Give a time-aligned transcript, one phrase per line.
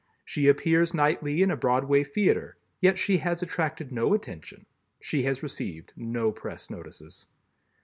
[0.25, 4.65] She appears nightly in a Broadway theater, yet she has attracted no attention.
[4.99, 7.27] She has received no press notices.